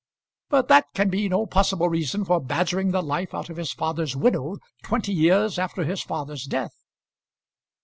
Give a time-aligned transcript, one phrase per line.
[0.49, 4.15] "But that can be no possible reason for badgering the life out of his father's
[4.15, 6.73] widow twenty years after his father's death!"